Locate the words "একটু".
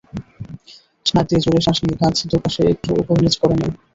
2.73-2.89